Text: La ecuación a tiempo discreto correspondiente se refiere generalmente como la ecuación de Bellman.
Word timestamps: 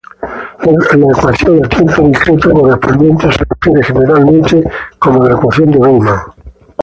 La 0.65 1.11
ecuación 1.15 1.63
a 1.63 1.69
tiempo 1.69 2.07
discreto 2.07 2.49
correspondiente 2.51 3.31
se 3.33 3.45
refiere 3.47 3.83
generalmente 3.83 4.63
como 4.97 5.23
la 5.27 5.35
ecuación 5.35 5.69
de 5.73 5.77
Bellman. 5.79 6.19